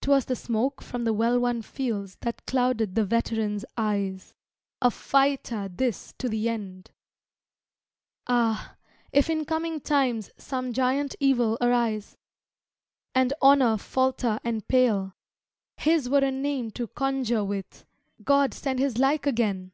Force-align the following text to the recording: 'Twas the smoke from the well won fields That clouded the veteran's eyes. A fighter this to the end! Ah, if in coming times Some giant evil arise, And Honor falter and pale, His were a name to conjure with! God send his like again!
'Twas 0.00 0.24
the 0.24 0.34
smoke 0.34 0.82
from 0.82 1.04
the 1.04 1.12
well 1.12 1.38
won 1.38 1.62
fields 1.62 2.16
That 2.22 2.44
clouded 2.46 2.96
the 2.96 3.04
veteran's 3.04 3.64
eyes. 3.76 4.34
A 4.82 4.90
fighter 4.90 5.68
this 5.68 6.14
to 6.18 6.28
the 6.28 6.48
end! 6.48 6.90
Ah, 8.26 8.74
if 9.12 9.30
in 9.30 9.44
coming 9.44 9.80
times 9.80 10.32
Some 10.36 10.72
giant 10.72 11.14
evil 11.20 11.56
arise, 11.60 12.16
And 13.14 13.32
Honor 13.40 13.76
falter 13.76 14.40
and 14.42 14.66
pale, 14.66 15.14
His 15.76 16.08
were 16.08 16.24
a 16.24 16.32
name 16.32 16.72
to 16.72 16.88
conjure 16.88 17.44
with! 17.44 17.84
God 18.24 18.54
send 18.54 18.80
his 18.80 18.98
like 18.98 19.28
again! 19.28 19.70